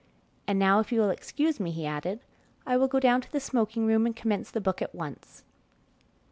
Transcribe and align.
"And 0.47 0.57
now 0.57 0.79
if 0.79 0.91
you 0.91 0.99
will 0.99 1.11
excuse 1.11 1.59
me," 1.59 1.69
he 1.69 1.85
added, 1.85 2.21
"I 2.65 2.75
will 2.75 2.87
go 2.87 2.99
down 2.99 3.21
to 3.21 3.31
the 3.31 3.39
smoking 3.39 3.85
room 3.85 4.07
and 4.07 4.15
commence 4.15 4.49
the 4.49 4.59
book 4.59 4.81
at 4.81 4.95
once." 4.95 5.43